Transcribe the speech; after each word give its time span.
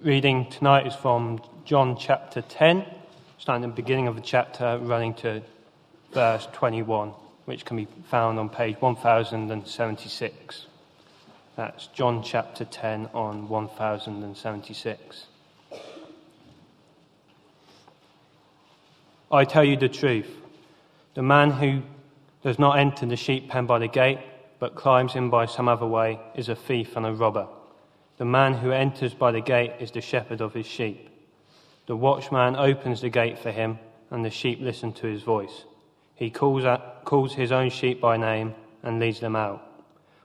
reading 0.00 0.48
tonight 0.48 0.86
is 0.86 0.94
from 0.94 1.40
John 1.64 1.96
chapter 1.96 2.40
10, 2.40 2.84
starting 3.38 3.64
at 3.64 3.74
the 3.74 3.82
beginning 3.82 4.06
of 4.06 4.14
the 4.14 4.22
chapter, 4.22 4.78
running 4.80 5.12
to 5.14 5.42
verse 6.12 6.46
21, 6.52 7.08
which 7.46 7.64
can 7.64 7.76
be 7.76 7.88
found 8.08 8.38
on 8.38 8.48
page 8.48 8.76
1076. 8.78 10.66
That's 11.56 11.88
John 11.88 12.22
chapter 12.22 12.64
10 12.64 13.08
on 13.12 13.48
1076. 13.48 15.26
I 19.32 19.44
tell 19.44 19.64
you 19.64 19.76
the 19.76 19.88
truth. 19.88 20.30
The 21.14 21.22
man 21.22 21.50
who 21.50 21.82
does 22.44 22.60
not 22.60 22.78
enter 22.78 23.04
the 23.04 23.16
sheep 23.16 23.48
pen 23.48 23.66
by 23.66 23.80
the 23.80 23.88
gate, 23.88 24.20
but 24.60 24.76
climbs 24.76 25.16
in 25.16 25.28
by 25.28 25.46
some 25.46 25.66
other 25.66 25.86
way, 25.86 26.20
is 26.36 26.48
a 26.48 26.54
thief 26.54 26.96
and 26.96 27.04
a 27.04 27.12
robber. 27.12 27.48
The 28.18 28.24
man 28.24 28.54
who 28.54 28.72
enters 28.72 29.14
by 29.14 29.30
the 29.30 29.40
gate 29.40 29.74
is 29.78 29.92
the 29.92 30.00
shepherd 30.00 30.40
of 30.40 30.52
his 30.52 30.66
sheep. 30.66 31.08
The 31.86 31.96
watchman 31.96 32.56
opens 32.56 33.00
the 33.00 33.08
gate 33.08 33.38
for 33.38 33.52
him, 33.52 33.78
and 34.10 34.24
the 34.24 34.30
sheep 34.30 34.58
listen 34.60 34.92
to 34.94 35.06
his 35.06 35.22
voice. 35.22 35.64
He 36.16 36.28
calls, 36.28 36.64
out, 36.64 37.04
calls 37.04 37.34
his 37.34 37.52
own 37.52 37.70
sheep 37.70 38.00
by 38.00 38.16
name 38.16 38.54
and 38.82 38.98
leads 38.98 39.20
them 39.20 39.36
out. 39.36 39.64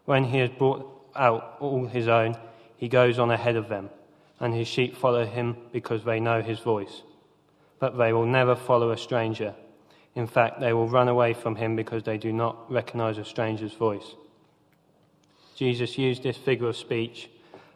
When 0.05 0.23
he 0.23 0.39
has 0.39 0.49
brought 0.49 0.89
out 1.15 1.57
all 1.59 1.85
his 1.85 2.07
own, 2.07 2.35
he 2.77 2.87
goes 2.87 3.19
on 3.19 3.29
ahead 3.29 3.55
of 3.55 3.69
them, 3.69 3.91
and 4.39 4.55
his 4.55 4.67
sheep 4.67 4.97
follow 4.97 5.25
him 5.25 5.55
because 5.71 6.03
they 6.03 6.19
know 6.19 6.41
his 6.41 6.59
voice. 6.59 7.03
But 7.77 7.95
they 7.95 8.11
will 8.11 8.25
never 8.25 8.55
follow 8.55 8.89
a 8.89 8.97
stranger. 8.97 9.53
In 10.15 10.25
fact, 10.25 10.59
they 10.59 10.73
will 10.73 10.89
run 10.89 11.09
away 11.09 11.33
from 11.33 11.55
him 11.55 11.75
because 11.75 12.01
they 12.01 12.17
do 12.17 12.33
not 12.33 12.71
recognize 12.71 13.19
a 13.19 13.25
stranger's 13.25 13.73
voice. 13.73 14.15
Jesus 15.55 15.97
used 15.99 16.23
this 16.23 16.37
figure 16.37 16.67
of 16.67 16.75
speech 16.75 17.29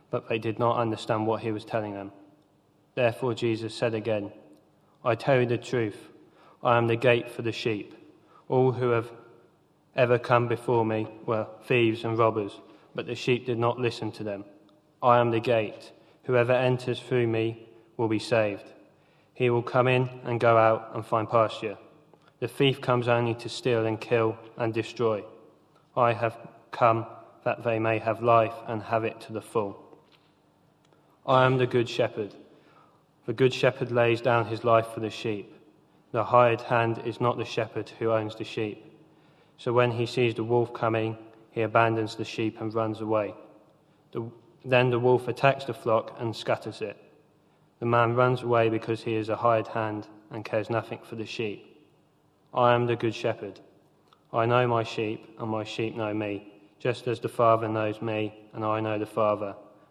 but 0.09 0.29
they 0.29 0.39
did 0.39 0.59
not 0.59 0.77
understand 0.77 1.27
what 1.27 1.41
he 1.41 1.51
was 1.51 1.65
telling 1.65 1.93
them. 1.93 2.11
Therefore, 2.95 3.33
Jesus 3.33 3.73
said 3.73 3.93
again, 3.93 4.31
I 5.03 5.15
tell 5.15 5.39
you 5.39 5.45
the 5.45 5.57
truth, 5.57 6.09
I 6.63 6.77
am 6.77 6.87
the 6.87 6.95
gate 6.95 7.29
for 7.29 7.41
the 7.41 7.51
sheep. 7.51 7.93
All 8.49 8.71
who 8.71 8.89
have 8.89 9.11
ever 9.95 10.17
come 10.17 10.47
before 10.47 10.85
me 10.85 11.07
were 11.25 11.47
thieves 11.65 12.03
and 12.03 12.17
robbers, 12.17 12.59
but 12.95 13.05
the 13.05 13.15
sheep 13.15 13.45
did 13.45 13.59
not 13.59 13.79
listen 13.79 14.11
to 14.13 14.23
them. 14.23 14.45
I 15.01 15.19
am 15.19 15.31
the 15.31 15.39
gate. 15.39 15.91
Whoever 16.23 16.53
enters 16.53 16.99
through 16.99 17.27
me 17.27 17.67
will 17.97 18.07
be 18.07 18.19
saved. 18.19 18.73
He 19.33 19.49
will 19.49 19.61
come 19.61 19.87
in 19.87 20.09
and 20.23 20.39
go 20.39 20.57
out 20.57 20.91
and 20.93 21.05
find 21.05 21.29
pasture. 21.29 21.77
The 22.39 22.47
thief 22.47 22.81
comes 22.81 23.07
only 23.07 23.35
to 23.35 23.49
steal 23.49 23.85
and 23.85 23.99
kill 23.99 24.37
and 24.57 24.73
destroy. 24.73 25.23
I 25.95 26.13
have 26.13 26.37
come 26.71 27.05
that 27.43 27.63
they 27.63 27.79
may 27.79 27.99
have 27.99 28.21
life 28.21 28.53
and 28.67 28.81
have 28.83 29.03
it 29.03 29.21
to 29.21 29.33
the 29.33 29.41
full. 29.41 29.86
I 31.27 31.45
am 31.45 31.57
the 31.57 31.67
good 31.67 31.89
shepherd. 31.89 32.33
The 33.25 33.33
good 33.33 33.53
shepherd 33.53 33.91
lays 33.91 34.21
down 34.21 34.45
his 34.45 34.63
life 34.63 34.87
for 34.93 35.01
the 35.01 35.09
sheep. 35.09 35.53
The 36.13 36.23
hired 36.23 36.61
hand 36.61 37.01
is 37.03 37.19
not 37.19 37.37
the 37.37 37.43
shepherd 37.43 37.89
who 37.99 38.13
owns 38.13 38.35
the 38.35 38.45
sheep. 38.45 38.85
So 39.57 39.73
when 39.73 39.91
he 39.91 40.05
sees 40.05 40.35
the 40.35 40.45
wolf 40.45 40.73
coming, 40.73 41.17
he 41.51 41.63
abandons 41.63 42.15
the 42.15 42.23
sheep 42.23 42.61
and 42.61 42.73
runs 42.73 43.01
away. 43.01 43.35
The, 44.13 44.23
then 44.63 44.89
the 44.89 44.99
wolf 44.99 45.27
attacks 45.27 45.65
the 45.65 45.73
flock 45.73 46.15
and 46.17 46.33
scatters 46.33 46.81
it. 46.81 46.95
The 47.79 47.85
man 47.85 48.15
runs 48.15 48.43
away 48.43 48.69
because 48.69 49.03
he 49.03 49.15
is 49.15 49.27
a 49.27 49.35
hired 49.35 49.67
hand 49.67 50.07
and 50.31 50.45
cares 50.45 50.69
nothing 50.69 50.99
for 51.03 51.17
the 51.17 51.25
sheep. 51.25 51.85
I 52.53 52.73
am 52.73 52.85
the 52.85 52.95
good 52.95 53.13
shepherd. 53.13 53.59
I 54.31 54.45
know 54.45 54.65
my 54.65 54.83
sheep, 54.83 55.35
and 55.39 55.49
my 55.49 55.65
sheep 55.65 55.95
know 55.95 56.13
me, 56.13 56.53
just 56.79 57.05
as 57.07 57.19
the 57.19 57.29
Father 57.29 57.67
knows 57.67 58.01
me, 58.01 58.33
and 58.53 58.63
I 58.63 58.79
know 58.79 58.97
the 58.97 59.05
Father 59.05 59.55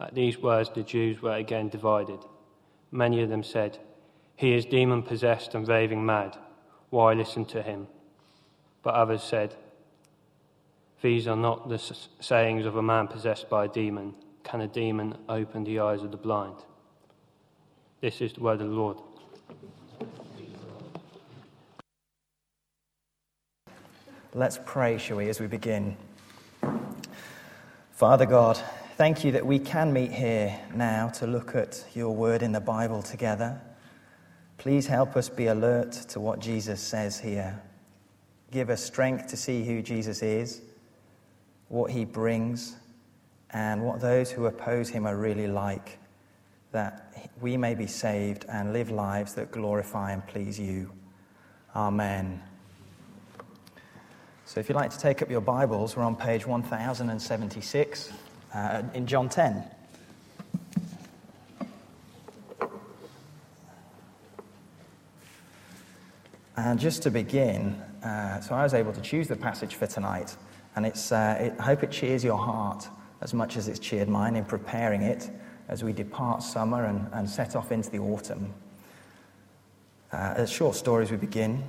At 0.00 0.14
these 0.14 0.38
words, 0.38 0.70
the 0.70 0.82
Jews 0.82 1.20
were 1.20 1.34
again 1.34 1.68
divided. 1.68 2.20
Many 2.90 3.22
of 3.22 3.28
them 3.28 3.42
said, 3.42 3.78
He 4.36 4.54
is 4.54 4.64
demon 4.64 5.02
possessed 5.02 5.54
and 5.54 5.66
raving 5.66 6.04
mad. 6.04 6.36
Why 6.90 7.12
listen 7.14 7.44
to 7.46 7.62
him? 7.62 7.88
But 8.82 8.94
others 8.94 9.22
said, 9.22 9.56
These 11.02 11.26
are 11.26 11.36
not 11.36 11.68
the 11.68 11.78
sayings 12.20 12.64
of 12.64 12.76
a 12.76 12.82
man 12.82 13.08
possessed 13.08 13.50
by 13.50 13.64
a 13.64 13.68
demon. 13.68 14.14
Can 14.44 14.60
a 14.60 14.68
demon 14.68 15.16
open 15.28 15.64
the 15.64 15.80
eyes 15.80 16.02
of 16.02 16.12
the 16.12 16.16
blind? 16.16 16.56
This 18.00 18.20
is 18.20 18.32
the 18.32 18.40
word 18.40 18.60
of 18.60 18.68
the 18.68 18.74
Lord. 18.74 18.98
Let's 24.34 24.60
pray, 24.64 24.98
shall 24.98 25.16
we, 25.16 25.28
as 25.28 25.40
we 25.40 25.48
begin. 25.48 25.96
Father 27.90 28.26
God, 28.26 28.62
Thank 28.98 29.22
you 29.22 29.30
that 29.30 29.46
we 29.46 29.60
can 29.60 29.92
meet 29.92 30.10
here 30.10 30.58
now 30.74 31.08
to 31.10 31.26
look 31.28 31.54
at 31.54 31.84
your 31.94 32.12
word 32.12 32.42
in 32.42 32.50
the 32.50 32.60
Bible 32.60 33.00
together. 33.00 33.60
Please 34.56 34.88
help 34.88 35.16
us 35.16 35.28
be 35.28 35.46
alert 35.46 35.92
to 35.92 36.18
what 36.18 36.40
Jesus 36.40 36.80
says 36.80 37.16
here. 37.16 37.62
Give 38.50 38.70
us 38.70 38.82
strength 38.82 39.28
to 39.28 39.36
see 39.36 39.64
who 39.64 39.82
Jesus 39.82 40.20
is, 40.20 40.62
what 41.68 41.92
he 41.92 42.04
brings, 42.04 42.74
and 43.50 43.84
what 43.84 44.00
those 44.00 44.32
who 44.32 44.46
oppose 44.46 44.88
him 44.88 45.06
are 45.06 45.16
really 45.16 45.46
like, 45.46 46.00
that 46.72 47.14
we 47.40 47.56
may 47.56 47.76
be 47.76 47.86
saved 47.86 48.46
and 48.48 48.72
live 48.72 48.90
lives 48.90 49.32
that 49.34 49.52
glorify 49.52 50.10
and 50.10 50.26
please 50.26 50.58
you. 50.58 50.90
Amen. 51.76 52.42
So, 54.44 54.58
if 54.58 54.68
you'd 54.68 54.74
like 54.74 54.90
to 54.90 54.98
take 54.98 55.22
up 55.22 55.30
your 55.30 55.40
Bibles, 55.40 55.96
we're 55.96 56.02
on 56.02 56.16
page 56.16 56.48
1076 56.48 58.12
uh, 58.54 58.82
in 58.94 59.06
John 59.06 59.28
10. 59.28 59.64
And 66.56 66.80
just 66.80 67.02
to 67.04 67.10
begin, 67.10 67.80
uh, 68.02 68.40
so 68.40 68.54
I 68.54 68.64
was 68.64 68.74
able 68.74 68.92
to 68.92 69.00
choose 69.00 69.28
the 69.28 69.36
passage 69.36 69.76
for 69.76 69.86
tonight, 69.86 70.36
and 70.74 70.84
it's, 70.84 71.12
uh, 71.12 71.36
it, 71.38 71.54
I 71.58 71.62
hope 71.62 71.84
it 71.84 71.92
cheers 71.92 72.24
your 72.24 72.38
heart 72.38 72.88
as 73.20 73.32
much 73.32 73.56
as 73.56 73.68
it's 73.68 73.78
cheered 73.78 74.08
mine 74.08 74.34
in 74.34 74.44
preparing 74.44 75.02
it 75.02 75.30
as 75.68 75.84
we 75.84 75.92
depart 75.92 76.42
summer 76.42 76.86
and, 76.86 77.06
and 77.12 77.28
set 77.28 77.54
off 77.54 77.70
into 77.70 77.90
the 77.90 77.98
autumn. 77.98 78.52
Uh, 80.10 80.34
a 80.36 80.46
short 80.46 80.74
story 80.74 81.04
as 81.04 81.10
we 81.10 81.16
begin. 81.16 81.62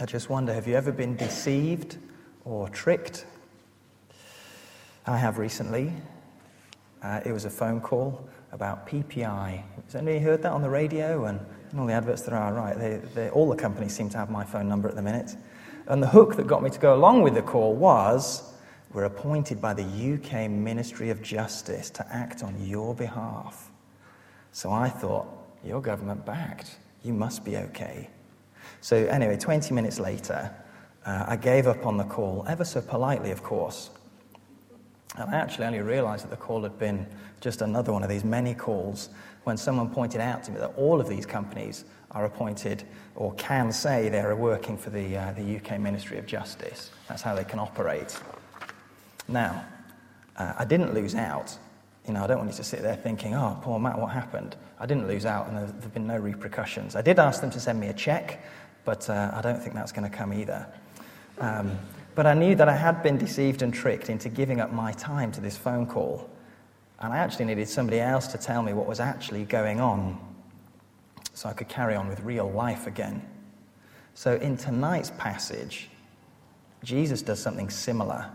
I 0.00 0.06
just 0.06 0.30
wonder 0.30 0.52
have 0.54 0.66
you 0.66 0.76
ever 0.76 0.92
been 0.92 1.16
deceived 1.16 1.98
or 2.44 2.68
tricked 2.68 3.26
I 5.06 5.18
have 5.18 5.36
recently. 5.36 5.92
Uh, 7.02 7.20
it 7.26 7.32
was 7.32 7.44
a 7.44 7.50
phone 7.50 7.80
call 7.80 8.26
about 8.52 8.86
PPI. 8.88 9.62
Has 9.84 9.94
anybody 9.94 10.18
heard 10.18 10.42
that 10.42 10.52
on 10.52 10.62
the 10.62 10.70
radio 10.70 11.26
and, 11.26 11.38
and 11.70 11.80
all 11.80 11.86
the 11.86 11.92
adverts 11.92 12.22
that 12.22 12.32
are 12.32 12.54
right? 12.54 12.78
They, 12.78 12.96
they, 13.14 13.28
all 13.28 13.48
the 13.50 13.56
companies 13.56 13.94
seem 13.94 14.08
to 14.10 14.16
have 14.16 14.30
my 14.30 14.44
phone 14.44 14.66
number 14.66 14.88
at 14.88 14.94
the 14.94 15.02
minute. 15.02 15.36
And 15.88 16.02
the 16.02 16.06
hook 16.06 16.36
that 16.36 16.46
got 16.46 16.62
me 16.62 16.70
to 16.70 16.78
go 16.78 16.94
along 16.94 17.20
with 17.20 17.34
the 17.34 17.42
call 17.42 17.74
was 17.74 18.54
we're 18.94 19.04
appointed 19.04 19.60
by 19.60 19.74
the 19.74 19.82
UK 19.82 20.50
Ministry 20.50 21.10
of 21.10 21.20
Justice 21.20 21.90
to 21.90 22.06
act 22.10 22.42
on 22.42 22.64
your 22.64 22.94
behalf. 22.94 23.70
So 24.52 24.72
I 24.72 24.88
thought, 24.88 25.26
you're 25.62 25.82
government 25.82 26.24
backed. 26.24 26.76
You 27.02 27.12
must 27.12 27.44
be 27.44 27.58
okay. 27.58 28.08
So, 28.80 28.96
anyway, 28.96 29.36
20 29.36 29.74
minutes 29.74 29.98
later, 29.98 30.54
uh, 31.04 31.24
I 31.26 31.36
gave 31.36 31.66
up 31.66 31.84
on 31.84 31.98
the 31.98 32.04
call, 32.04 32.44
ever 32.48 32.64
so 32.64 32.80
politely, 32.80 33.30
of 33.30 33.42
course. 33.42 33.90
And 35.16 35.30
I 35.30 35.36
actually 35.36 35.66
only 35.66 35.80
realized 35.80 36.24
that 36.24 36.30
the 36.30 36.36
call 36.36 36.62
had 36.62 36.78
been 36.78 37.06
just 37.40 37.62
another 37.62 37.92
one 37.92 38.02
of 38.02 38.08
these 38.08 38.24
many 38.24 38.54
calls 38.54 39.10
when 39.44 39.56
someone 39.56 39.90
pointed 39.90 40.20
out 40.20 40.42
to 40.44 40.52
me 40.52 40.58
that 40.58 40.72
all 40.76 41.00
of 41.00 41.08
these 41.08 41.26
companies 41.26 41.84
are 42.10 42.24
appointed 42.24 42.84
or 43.14 43.32
can 43.34 43.70
say 43.70 44.08
they're 44.08 44.34
working 44.34 44.76
for 44.76 44.90
the, 44.90 45.16
uh, 45.16 45.32
the 45.32 45.56
UK 45.56 45.78
Ministry 45.78 46.18
of 46.18 46.26
Justice. 46.26 46.90
That's 47.08 47.22
how 47.22 47.34
they 47.34 47.44
can 47.44 47.58
operate. 47.58 48.18
Now, 49.28 49.64
uh, 50.36 50.54
I 50.58 50.64
didn't 50.64 50.94
lose 50.94 51.14
out. 51.14 51.56
You 52.06 52.14
know, 52.14 52.24
I 52.24 52.26
don't 52.26 52.38
want 52.38 52.50
you 52.50 52.56
to 52.56 52.64
sit 52.64 52.82
there 52.82 52.96
thinking, 52.96 53.34
oh, 53.34 53.58
poor 53.62 53.78
Matt, 53.78 53.98
what 53.98 54.12
happened? 54.12 54.56
I 54.78 54.86
didn't 54.86 55.06
lose 55.06 55.26
out 55.26 55.48
and 55.48 55.56
there 55.56 55.66
have 55.66 55.94
been 55.94 56.06
no 56.06 56.18
repercussions. 56.18 56.96
I 56.96 57.02
did 57.02 57.18
ask 57.18 57.40
them 57.40 57.50
to 57.50 57.60
send 57.60 57.80
me 57.80 57.88
a 57.88 57.94
check, 57.94 58.44
but 58.84 59.08
uh, 59.08 59.30
I 59.32 59.40
don't 59.40 59.60
think 59.60 59.74
that's 59.74 59.92
going 59.92 60.08
to 60.10 60.14
come 60.14 60.32
either. 60.32 60.66
Um, 61.40 61.78
but 62.14 62.26
I 62.26 62.34
knew 62.34 62.54
that 62.54 62.68
I 62.68 62.76
had 62.76 63.02
been 63.02 63.18
deceived 63.18 63.62
and 63.62 63.72
tricked 63.72 64.08
into 64.08 64.28
giving 64.28 64.60
up 64.60 64.72
my 64.72 64.92
time 64.92 65.32
to 65.32 65.40
this 65.40 65.56
phone 65.56 65.86
call. 65.86 66.30
And 67.00 67.12
I 67.12 67.18
actually 67.18 67.46
needed 67.46 67.68
somebody 67.68 68.00
else 68.00 68.26
to 68.28 68.38
tell 68.38 68.62
me 68.62 68.72
what 68.72 68.86
was 68.86 69.00
actually 69.00 69.44
going 69.44 69.80
on 69.80 70.18
so 71.34 71.48
I 71.48 71.52
could 71.52 71.68
carry 71.68 71.96
on 71.96 72.08
with 72.08 72.20
real 72.20 72.50
life 72.50 72.86
again. 72.86 73.22
So 74.14 74.36
in 74.36 74.56
tonight's 74.56 75.10
passage, 75.18 75.90
Jesus 76.84 77.20
does 77.20 77.40
something 77.40 77.68
similar. 77.68 78.30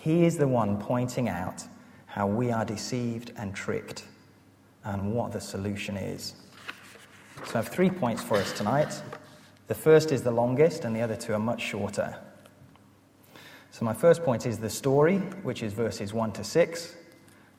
He 0.00 0.24
is 0.24 0.38
the 0.38 0.48
one 0.48 0.78
pointing 0.78 1.28
out 1.28 1.64
how 2.06 2.26
we 2.26 2.50
are 2.50 2.64
deceived 2.64 3.32
and 3.36 3.54
tricked 3.54 4.04
and 4.84 5.12
what 5.14 5.32
the 5.32 5.40
solution 5.40 5.96
is. 5.96 6.34
So 7.44 7.54
I 7.54 7.62
have 7.62 7.68
three 7.68 7.90
points 7.90 8.22
for 8.22 8.36
us 8.36 8.52
tonight. 8.52 9.02
The 9.68 9.74
first 9.74 10.12
is 10.12 10.22
the 10.22 10.30
longest, 10.30 10.84
and 10.84 10.94
the 10.94 11.00
other 11.00 11.16
two 11.16 11.34
are 11.34 11.38
much 11.38 11.60
shorter. 11.60 12.16
So 13.72 13.86
my 13.86 13.94
first 13.94 14.22
point 14.22 14.44
is 14.44 14.58
the 14.58 14.68
story, 14.68 15.16
which 15.44 15.62
is 15.62 15.72
verses 15.72 16.12
1 16.12 16.32
to 16.32 16.44
6. 16.44 16.94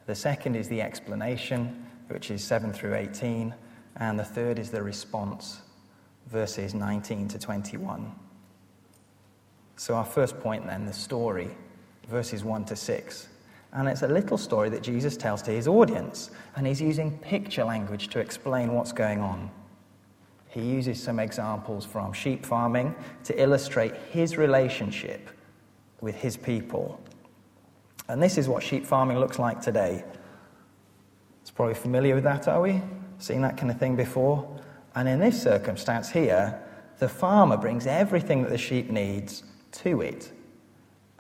The 0.05 0.13
second 0.13 0.55
is 0.55 0.69
the 0.69 0.79
explanation, 0.79 1.87
which 2.07 2.29
is 2.29 2.43
7 2.43 2.71
through 2.71 2.93
18. 2.93 3.51
And 3.95 4.19
the 4.19 4.23
third 4.23 4.59
is 4.59 4.69
the 4.69 4.83
response, 4.83 5.61
verses 6.27 6.75
19 6.75 7.29
to 7.29 7.39
21. 7.39 8.13
So, 9.75 9.95
our 9.95 10.05
first 10.05 10.39
point 10.39 10.67
then, 10.67 10.85
the 10.85 10.93
story, 10.93 11.49
verses 12.07 12.43
1 12.43 12.65
to 12.65 12.75
6. 12.75 13.27
And 13.71 13.87
it's 13.87 14.03
a 14.03 14.07
little 14.07 14.37
story 14.37 14.69
that 14.69 14.83
Jesus 14.83 15.17
tells 15.17 15.41
to 15.41 15.51
his 15.51 15.67
audience, 15.67 16.29
and 16.55 16.67
he's 16.67 16.79
using 16.79 17.17
picture 17.17 17.63
language 17.63 18.09
to 18.09 18.19
explain 18.19 18.73
what's 18.73 18.91
going 18.91 19.19
on. 19.19 19.49
He 20.49 20.61
uses 20.61 21.01
some 21.01 21.17
examples 21.17 21.85
from 21.87 22.13
sheep 22.13 22.45
farming 22.45 22.93
to 23.23 23.41
illustrate 23.41 23.95
his 24.11 24.37
relationship 24.37 25.31
with 26.03 26.15
his 26.15 26.35
people. 26.35 26.99
And 28.09 28.21
this 28.21 28.37
is 28.37 28.49
what 28.49 28.61
sheep 28.61 28.85
farming 28.85 29.17
looks 29.17 29.39
like 29.39 29.61
today. 29.61 30.03
It's 31.41 31.49
probably 31.49 31.75
familiar 31.75 32.13
with 32.13 32.25
that, 32.25 32.47
are 32.49 32.61
we? 32.61 32.81
Seen 33.19 33.41
that 33.41 33.55
kind 33.55 33.71
of 33.71 33.79
thing 33.79 33.95
before? 33.95 34.45
And 34.95 35.07
in 35.07 35.19
this 35.19 35.41
circumstance 35.41 36.09
here, 36.09 36.61
the 36.99 37.07
farmer 37.07 37.55
brings 37.55 37.87
everything 37.87 38.43
that 38.43 38.51
the 38.51 38.57
sheep 38.57 38.91
needs 38.91 39.43
to 39.71 40.01
it. 40.01 40.31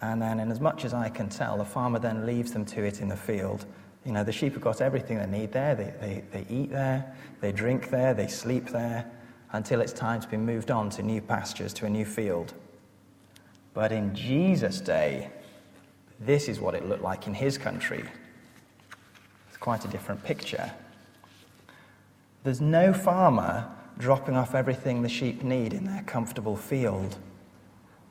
And 0.01 0.21
then, 0.21 0.41
in 0.41 0.51
as 0.51 0.59
much 0.59 0.83
as 0.83 0.93
I 0.93 1.07
can 1.07 1.29
tell, 1.29 1.57
the 1.57 1.65
farmer 1.65 1.97
then 1.97 2.25
leaves 2.25 2.51
them 2.51 2.65
to 2.65 2.83
it 2.83 2.99
in 2.99 3.07
the 3.07 3.15
field. 3.15 3.65
You 4.05 4.11
know, 4.11 4.25
the 4.25 4.33
sheep 4.33 4.53
have 4.53 4.61
got 4.61 4.81
everything 4.81 5.17
they 5.17 5.25
need 5.25 5.53
there. 5.53 5.75
They, 5.75 5.93
they, 6.01 6.23
they 6.29 6.53
eat 6.53 6.71
there, 6.71 7.15
they 7.39 7.53
drink 7.53 7.89
there, 7.89 8.13
they 8.13 8.27
sleep 8.27 8.67
there, 8.67 9.09
until 9.53 9.79
it's 9.79 9.93
time 9.93 10.19
to 10.19 10.27
be 10.27 10.35
moved 10.35 10.71
on 10.71 10.89
to 10.91 11.03
new 11.03 11.21
pastures, 11.21 11.73
to 11.75 11.85
a 11.85 11.89
new 11.89 12.03
field. 12.03 12.53
But 13.73 13.91
in 13.91 14.13
Jesus' 14.13 14.81
day, 14.81 15.29
this 16.19 16.47
is 16.47 16.59
what 16.59 16.75
it 16.75 16.87
looked 16.87 17.03
like 17.03 17.27
in 17.27 17.33
his 17.33 17.57
country. 17.57 18.03
It's 19.47 19.57
quite 19.57 19.83
a 19.85 19.87
different 19.87 20.23
picture. 20.23 20.71
There's 22.43 22.61
no 22.61 22.93
farmer 22.93 23.69
dropping 23.97 24.35
off 24.35 24.55
everything 24.55 25.01
the 25.01 25.09
sheep 25.09 25.43
need 25.43 25.73
in 25.73 25.85
their 25.85 26.03
comfortable 26.03 26.55
field. 26.55 27.17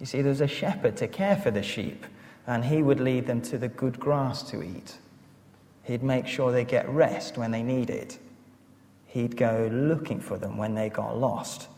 You 0.01 0.07
see, 0.07 0.23
there's 0.23 0.41
a 0.41 0.49
shepherd 0.49 0.97
to 0.99 1.09
care 1.09 1.37
for 1.37 1.51
the 1.51 1.63
sheep, 1.63 2.07
and 2.47 2.65
he 2.65 2.83
would 2.83 3.01
lead 3.01 3.27
them 3.27 3.41
to 3.43 3.59
the 3.59 3.69
good 3.69 4.01
grass 4.01 4.43
to 4.51 4.63
eat. 4.63 4.99
He'd 5.85 6.03
make 6.03 6.27
sure 6.27 6.51
they 6.51 6.65
get 6.65 6.89
rest 6.89 7.37
when 7.37 7.51
they 7.51 7.63
need 7.63 7.91
it. 7.91 8.19
He'd 9.07 9.37
go 9.37 9.69
looking 9.71 10.21
for 10.21 10.39
them 10.39 10.57
when 10.57 10.75
they 10.75 10.89
got 10.89 11.19
lost. 11.19 11.69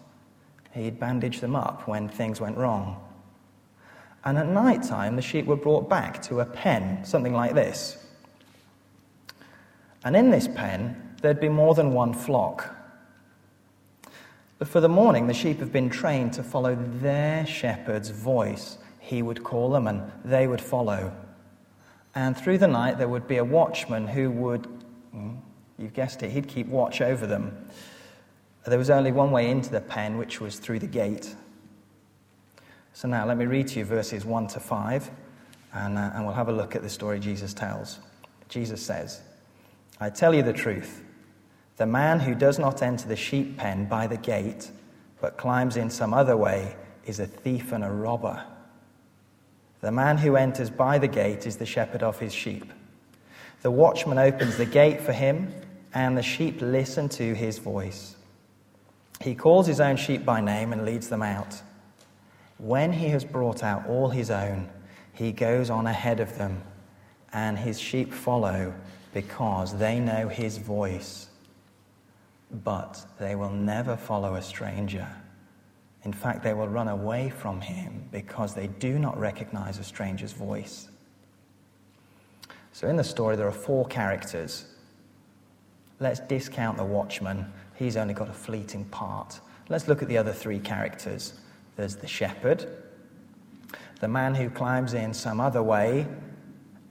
He'd 0.73 1.01
bandage 1.01 1.41
them 1.41 1.57
up 1.57 1.89
when 1.89 2.09
things 2.09 2.41
went 2.41 2.57
wrong. 2.57 3.01
And 4.25 4.39
at 4.39 4.49
night 4.49 4.83
time, 4.83 5.17
the 5.17 5.23
sheep 5.23 5.45
were 5.45 5.57
brought 5.57 5.89
back 5.89 6.23
to 6.23 6.41
a 6.41 6.47
pen, 6.47 7.05
something 7.05 7.35
like 7.35 7.55
this. 7.55 7.99
And 10.03 10.17
in 10.17 10.31
this 10.31 10.49
pen, 10.49 11.17
there'd 11.21 11.41
be 11.41 11.49
more 11.49 11.75
than 11.75 11.93
one 11.93 12.15
flock. 12.15 12.75
But 14.59 14.69
for 14.69 14.81
the 14.81 14.89
morning, 14.89 15.27
the 15.27 15.35
sheep 15.35 15.61
have 15.61 15.73
been 15.73 15.91
trained 15.91 16.33
to 16.35 16.43
follow 16.43 16.75
their 16.75 17.45
shepherd's 17.47 18.11
voice. 18.11 18.79
He 18.99 19.21
would 19.21 19.45
call 19.45 19.71
them 19.71 19.87
and 19.87 20.11
they 20.25 20.47
would 20.47 20.61
follow. 20.61 21.13
And 22.15 22.37
through 22.37 22.59
the 22.59 22.69
night, 22.69 22.97
there 22.97 23.09
would 23.09 23.27
be 23.27 23.39
a 23.39 23.45
watchman 23.45 24.07
who 24.07 24.31
would, 24.31 24.67
hmm, 25.11 25.35
you've 25.79 25.93
guessed 25.93 26.23
it, 26.23 26.31
he'd 26.31 26.49
keep 26.49 26.69
watch 26.69 27.01
over 27.01 27.27
them. 27.27 27.69
There 28.67 28.79
was 28.79 28.89
only 28.89 29.13
one 29.13 29.31
way 29.31 29.51
into 29.51 29.71
the 29.71 29.81
pen, 29.81 30.17
which 30.17 30.41
was 30.41 30.59
through 30.59 30.79
the 30.79 30.87
gate. 30.87 31.35
So 32.95 33.09
now 33.09 33.27
let 33.27 33.37
me 33.37 33.47
read 33.47 33.67
to 33.69 33.81
you 33.81 33.85
verses 33.85 34.25
1 34.25 34.47
to 34.47 34.61
5, 34.61 35.11
and, 35.73 35.99
uh, 35.99 36.13
and 36.15 36.25
we'll 36.25 36.35
have 36.35 36.49
a 36.49 36.53
look 36.53 36.77
at 36.77 36.83
the 36.83 36.89
story 36.89 37.19
Jesus 37.19 37.53
tells. 37.53 37.99
Jesus 38.49 38.81
says, 38.81 39.21
I 39.99 40.11
tell 40.11 40.33
you 40.33 40.43
the 40.43 40.53
truth. 40.53 41.03
The 41.77 41.87
man 41.87 42.21
who 42.21 42.37
does 42.37 42.61
not 42.61 42.83
enter 42.83 43.09
the 43.09 43.17
sheep 43.17 43.57
pen 43.57 43.87
by 43.87 44.07
the 44.07 44.17
gate, 44.17 44.71
but 45.21 45.37
climbs 45.37 45.77
in 45.77 45.91
some 45.91 46.15
other 46.15 46.37
way, 46.37 46.77
is 47.05 47.19
a 47.19 47.27
thief 47.27 47.73
and 47.73 47.83
a 47.83 47.91
robber. 47.91 48.45
The 49.81 49.91
man 49.91 50.17
who 50.17 50.37
enters 50.37 50.71
by 50.71 50.99
the 50.99 51.09
gate 51.09 51.49
is 51.49 51.57
the 51.57 51.67
shepherd 51.67 52.05
of 52.05 52.21
his 52.21 52.33
sheep. 52.33 52.73
The 53.63 53.73
watchman 53.73 54.19
opens 54.19 54.57
the 54.57 54.67
gate 54.67 55.01
for 55.01 55.13
him, 55.13 55.53
and 55.95 56.17
the 56.17 56.23
sheep 56.23 56.61
listen 56.61 57.09
to 57.09 57.35
his 57.35 57.59
voice. 57.59 58.15
He 59.21 59.35
calls 59.35 59.67
his 59.67 59.81
own 59.81 59.97
sheep 59.97 60.25
by 60.25 60.41
name 60.41 60.73
and 60.73 60.85
leads 60.85 61.09
them 61.09 61.23
out. 61.23 61.61
When 62.65 62.95
he 62.95 63.09
has 63.09 63.27
brought 63.27 63.63
out 63.63 63.87
all 63.87 64.09
his 64.09 64.31
own, 64.31 64.71
he 65.13 65.33
goes 65.33 65.69
on 65.69 65.87
ahead 65.87 66.19
of 66.19 66.39
them, 66.39 66.63
and 67.31 67.59
his 67.59 67.79
sheep 67.79 68.11
follow 68.11 68.73
because 69.13 69.77
they 69.77 70.01
know 70.01 70.29
his 70.29 70.57
voice. 70.57 71.29
But 72.51 73.05
they 73.21 73.35
will 73.35 73.51
never 73.51 73.99
follow 73.99 74.37
a 74.37 74.41
stranger. 74.41 75.07
In 76.05 76.13
fact, 76.15 76.43
they 76.43 76.55
will 76.55 76.67
run 76.67 76.89
away 76.89 77.29
from 77.29 77.61
him 77.61 78.09
because 78.11 78.55
they 78.55 78.69
do 78.69 78.99
not 78.99 79.21
recognize 79.21 79.79
a 79.79 79.85
stranger's 79.85 80.33
voice. 80.33 80.89
So, 82.73 82.89
in 82.89 82.97
the 82.97 83.05
story, 83.05 83.37
there 83.37 83.47
are 83.47 83.53
four 83.53 83.85
characters. 83.89 84.65
Let's 86.01 86.21
discount 86.21 86.79
the 86.79 86.85
watchman, 86.85 87.45
he's 87.75 87.99
only 87.99 88.15
got 88.15 88.31
a 88.31 88.33
fleeting 88.33 88.87
part. 88.87 89.39
Let's 89.69 89.87
look 89.87 90.01
at 90.01 90.09
the 90.09 90.17
other 90.17 90.33
three 90.33 90.61
characters. 90.61 91.35
There's 91.77 91.97
the 91.97 92.07
shepherd, 92.07 92.67
the 94.01 94.09
man 94.09 94.35
who 94.35 94.51
climbs 94.51 94.95
in 94.95 95.15
some 95.15 95.41
other 95.41 95.63
way, 95.63 96.07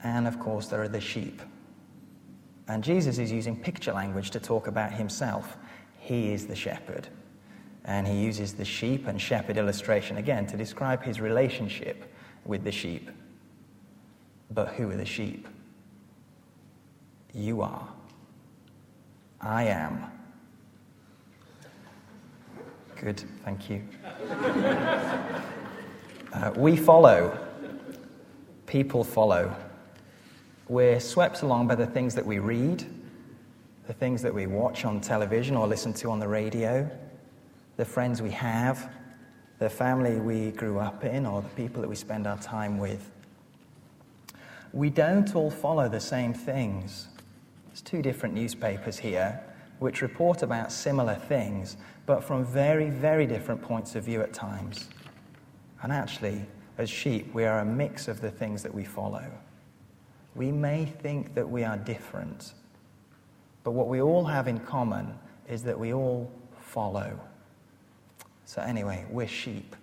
and 0.02 0.26
of 0.26 0.38
course, 0.38 0.66
there 0.66 0.82
are 0.82 0.88
the 0.88 1.00
sheep. 1.00 1.40
And 2.68 2.82
Jesus 2.82 3.18
is 3.18 3.30
using 3.30 3.56
picture 3.56 3.92
language 3.92 4.30
to 4.30 4.40
talk 4.40 4.66
about 4.66 4.92
himself. 4.92 5.56
He 5.98 6.32
is 6.32 6.46
the 6.46 6.56
shepherd. 6.56 7.08
And 7.84 8.06
he 8.06 8.14
uses 8.14 8.54
the 8.54 8.64
sheep 8.64 9.06
and 9.06 9.20
shepherd 9.20 9.58
illustration 9.58 10.16
again 10.16 10.46
to 10.46 10.56
describe 10.56 11.02
his 11.02 11.20
relationship 11.20 12.10
with 12.44 12.64
the 12.64 12.72
sheep. 12.72 13.10
But 14.50 14.68
who 14.68 14.90
are 14.90 14.96
the 14.96 15.04
sheep? 15.04 15.48
You 17.34 17.62
are. 17.62 17.88
I 19.40 19.64
am. 19.64 20.13
Good, 23.04 23.22
thank 23.44 23.68
you. 23.68 23.82
Uh, 26.32 26.50
we 26.56 26.74
follow. 26.74 27.38
People 28.64 29.04
follow. 29.04 29.54
We're 30.68 30.98
swept 31.00 31.42
along 31.42 31.66
by 31.66 31.74
the 31.74 31.84
things 31.86 32.14
that 32.14 32.24
we 32.24 32.38
read, 32.38 32.82
the 33.86 33.92
things 33.92 34.22
that 34.22 34.32
we 34.32 34.46
watch 34.46 34.86
on 34.86 35.02
television 35.02 35.54
or 35.54 35.66
listen 35.66 35.92
to 35.92 36.10
on 36.10 36.18
the 36.18 36.26
radio, 36.26 36.90
the 37.76 37.84
friends 37.84 38.22
we 38.22 38.30
have, 38.30 38.90
the 39.58 39.68
family 39.68 40.16
we 40.16 40.52
grew 40.52 40.78
up 40.78 41.04
in, 41.04 41.26
or 41.26 41.42
the 41.42 41.48
people 41.50 41.82
that 41.82 41.88
we 41.88 41.96
spend 41.96 42.26
our 42.26 42.38
time 42.38 42.78
with. 42.78 43.12
We 44.72 44.88
don't 44.88 45.36
all 45.36 45.50
follow 45.50 45.90
the 45.90 46.00
same 46.00 46.32
things. 46.32 47.08
There's 47.66 47.82
two 47.82 48.00
different 48.00 48.34
newspapers 48.34 48.96
here 48.96 49.44
which 49.84 50.00
report 50.00 50.42
about 50.42 50.72
similar 50.72 51.14
things, 51.14 51.76
but 52.06 52.24
from 52.24 52.42
very, 52.42 52.88
very 52.88 53.26
different 53.26 53.60
points 53.60 53.94
of 53.94 54.02
view 54.02 54.22
at 54.22 54.32
times. 54.32 54.88
And 55.82 55.92
actually, 55.92 56.46
as 56.78 56.88
sheep, 56.88 57.34
we 57.34 57.44
are 57.44 57.58
a 57.58 57.66
mix 57.66 58.08
of 58.08 58.22
the 58.22 58.30
things 58.30 58.62
that 58.62 58.72
we 58.72 58.82
follow. 58.82 59.30
We 60.34 60.50
may 60.50 60.86
think 60.86 61.34
that 61.34 61.46
we 61.46 61.64
are 61.64 61.76
different, 61.76 62.54
but 63.62 63.72
what 63.72 63.88
we 63.88 64.00
all 64.00 64.24
have 64.24 64.48
in 64.48 64.58
common 64.58 65.18
is 65.50 65.62
that 65.64 65.78
we 65.78 65.92
all 65.92 66.32
follow. 66.58 67.20
So, 68.46 68.62
anyway, 68.62 69.04
we're 69.10 69.28
sheep. 69.28 69.76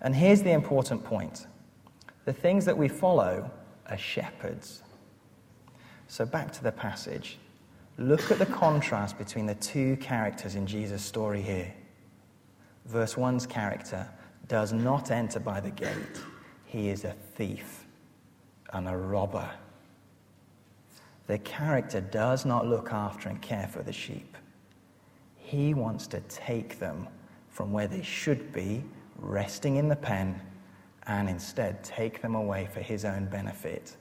And 0.00 0.14
here's 0.14 0.40
the 0.40 0.52
important 0.52 1.04
point 1.04 1.46
the 2.24 2.32
things 2.32 2.64
that 2.64 2.78
we 2.78 2.88
follow 2.88 3.50
are 3.90 3.98
shepherds. 3.98 4.82
So, 6.08 6.24
back 6.24 6.52
to 6.52 6.62
the 6.62 6.72
passage. 6.72 7.36
Look 8.00 8.30
at 8.30 8.38
the 8.38 8.46
contrast 8.46 9.18
between 9.18 9.44
the 9.44 9.56
two 9.56 9.94
characters 9.98 10.54
in 10.54 10.66
Jesus' 10.66 11.04
story 11.04 11.42
here. 11.42 11.70
Verse 12.86 13.14
1's 13.14 13.46
character 13.46 14.08
does 14.48 14.72
not 14.72 15.10
enter 15.10 15.38
by 15.38 15.60
the 15.60 15.70
gate, 15.70 16.22
he 16.64 16.88
is 16.88 17.04
a 17.04 17.14
thief 17.36 17.84
and 18.72 18.88
a 18.88 18.96
robber. 18.96 19.50
the 21.26 21.36
character 21.40 22.00
does 22.00 22.46
not 22.46 22.66
look 22.66 22.90
after 22.90 23.28
and 23.28 23.42
care 23.42 23.68
for 23.68 23.82
the 23.82 23.92
sheep. 23.92 24.34
He 25.36 25.74
wants 25.74 26.06
to 26.08 26.20
take 26.20 26.78
them 26.78 27.06
from 27.50 27.70
where 27.70 27.86
they 27.86 28.02
should 28.02 28.50
be, 28.50 28.82
resting 29.18 29.76
in 29.76 29.88
the 29.88 29.94
pen, 29.94 30.40
and 31.06 31.28
instead 31.28 31.84
take 31.84 32.22
them 32.22 32.34
away 32.34 32.66
for 32.72 32.80
his 32.80 33.04
own 33.04 33.26
benefit. 33.26 33.94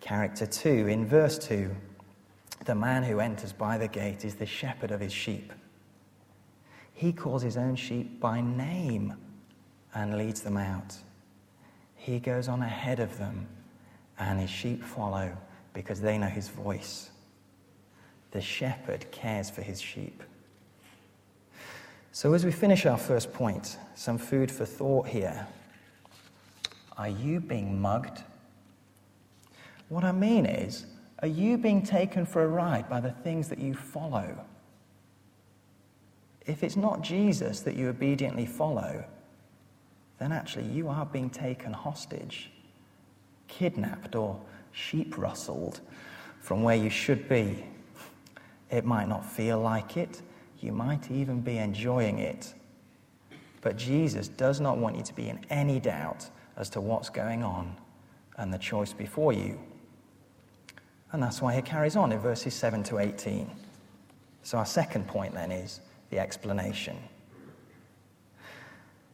Character 0.00 0.44
2, 0.44 0.88
in 0.88 1.06
verse 1.06 1.38
2, 1.38 1.70
the 2.64 2.74
man 2.74 3.02
who 3.02 3.20
enters 3.20 3.52
by 3.52 3.78
the 3.78 3.88
gate 3.88 4.24
is 4.24 4.34
the 4.34 4.46
shepherd 4.46 4.90
of 4.90 5.00
his 5.00 5.12
sheep. 5.12 5.52
He 6.92 7.12
calls 7.12 7.42
his 7.42 7.56
own 7.56 7.76
sheep 7.76 8.20
by 8.20 8.40
name 8.40 9.14
and 9.94 10.18
leads 10.18 10.42
them 10.42 10.56
out. 10.56 10.96
He 11.96 12.18
goes 12.18 12.48
on 12.48 12.62
ahead 12.62 13.00
of 13.00 13.18
them, 13.18 13.46
and 14.18 14.38
his 14.38 14.50
sheep 14.50 14.84
follow 14.84 15.36
because 15.72 16.00
they 16.00 16.18
know 16.18 16.26
his 16.26 16.48
voice. 16.48 17.10
The 18.32 18.40
shepherd 18.40 19.10
cares 19.10 19.50
for 19.50 19.62
his 19.62 19.80
sheep. 19.80 20.22
So, 22.12 22.34
as 22.34 22.44
we 22.44 22.52
finish 22.52 22.86
our 22.86 22.98
first 22.98 23.32
point, 23.32 23.78
some 23.94 24.18
food 24.18 24.50
for 24.50 24.64
thought 24.64 25.08
here. 25.08 25.46
Are 26.98 27.08
you 27.08 27.40
being 27.40 27.80
mugged? 27.80 28.22
What 29.88 30.04
I 30.04 30.12
mean 30.12 30.44
is, 30.44 30.86
are 31.22 31.28
you 31.28 31.58
being 31.58 31.82
taken 31.82 32.24
for 32.24 32.42
a 32.42 32.48
ride 32.48 32.88
by 32.88 33.00
the 33.00 33.10
things 33.10 33.48
that 33.48 33.58
you 33.58 33.74
follow? 33.74 34.38
If 36.46 36.64
it's 36.64 36.76
not 36.76 37.02
Jesus 37.02 37.60
that 37.60 37.76
you 37.76 37.88
obediently 37.88 38.46
follow, 38.46 39.04
then 40.18 40.32
actually 40.32 40.64
you 40.64 40.88
are 40.88 41.06
being 41.06 41.30
taken 41.30 41.72
hostage, 41.72 42.50
kidnapped, 43.48 44.14
or 44.14 44.40
sheep 44.72 45.18
rustled 45.18 45.80
from 46.40 46.62
where 46.62 46.76
you 46.76 46.90
should 46.90 47.28
be. 47.28 47.64
It 48.70 48.84
might 48.84 49.08
not 49.08 49.24
feel 49.24 49.60
like 49.60 49.96
it, 49.96 50.22
you 50.60 50.72
might 50.72 51.10
even 51.10 51.40
be 51.40 51.58
enjoying 51.58 52.18
it. 52.18 52.54
But 53.60 53.76
Jesus 53.76 54.28
does 54.28 54.60
not 54.60 54.78
want 54.78 54.96
you 54.96 55.02
to 55.02 55.14
be 55.14 55.28
in 55.28 55.38
any 55.50 55.80
doubt 55.80 56.30
as 56.56 56.70
to 56.70 56.80
what's 56.80 57.10
going 57.10 57.42
on 57.42 57.76
and 58.36 58.52
the 58.52 58.58
choice 58.58 58.92
before 58.92 59.32
you. 59.32 59.58
And 61.12 61.22
that's 61.22 61.42
why 61.42 61.54
he 61.54 61.62
carries 61.62 61.96
on 61.96 62.12
in 62.12 62.18
verses 62.18 62.54
7 62.54 62.82
to 62.84 62.98
18. 62.98 63.50
So, 64.42 64.58
our 64.58 64.66
second 64.66 65.06
point 65.06 65.34
then 65.34 65.50
is 65.52 65.80
the 66.10 66.18
explanation. 66.18 66.96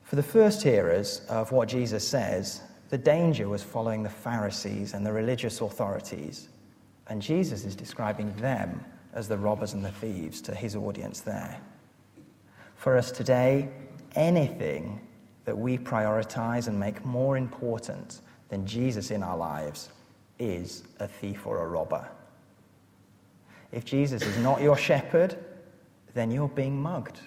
For 0.02 0.16
the 0.16 0.22
first 0.22 0.62
hearers 0.62 1.22
of 1.28 1.50
what 1.52 1.68
Jesus 1.68 2.06
says, 2.06 2.62
the 2.90 2.98
danger 2.98 3.48
was 3.48 3.62
following 3.62 4.02
the 4.02 4.10
Pharisees 4.10 4.94
and 4.94 5.04
the 5.04 5.12
religious 5.12 5.60
authorities, 5.60 6.48
and 7.08 7.20
Jesus 7.20 7.64
is 7.64 7.74
describing 7.74 8.32
them 8.36 8.84
as 9.14 9.26
the 9.26 9.36
robbers 9.36 9.72
and 9.72 9.84
the 9.84 9.90
thieves 9.90 10.40
to 10.42 10.54
his 10.54 10.76
audience 10.76 11.20
there. 11.20 11.60
For 12.76 12.96
us 12.96 13.10
today, 13.10 13.68
anything 14.14 15.00
that 15.44 15.56
we 15.56 15.78
prioritize 15.78 16.68
and 16.68 16.78
make 16.78 17.04
more 17.04 17.36
important 17.36 18.20
than 18.48 18.66
Jesus 18.66 19.10
in 19.10 19.22
our 19.22 19.36
lives 19.36 19.88
is 20.38 20.84
a 21.00 21.08
thief 21.08 21.46
or 21.46 21.60
a 21.62 21.66
robber. 21.66 22.08
If 23.72 23.84
Jesus 23.84 24.22
is 24.22 24.38
not 24.38 24.60
your 24.60 24.76
shepherd, 24.76 25.36
then 26.14 26.30
you're 26.30 26.48
being 26.48 26.80
mugged. 26.80 27.20